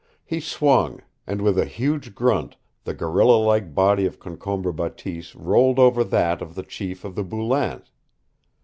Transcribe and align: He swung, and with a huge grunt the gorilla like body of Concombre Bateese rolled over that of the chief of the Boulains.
He 0.25 0.39
swung, 0.39 1.03
and 1.27 1.43
with 1.43 1.59
a 1.59 1.65
huge 1.65 2.15
grunt 2.15 2.57
the 2.85 2.93
gorilla 2.95 3.35
like 3.37 3.75
body 3.75 4.07
of 4.07 4.17
Concombre 4.19 4.73
Bateese 4.73 5.35
rolled 5.35 5.77
over 5.77 6.03
that 6.03 6.41
of 6.41 6.55
the 6.55 6.63
chief 6.63 7.05
of 7.05 7.13
the 7.13 7.23
Boulains. 7.23 7.91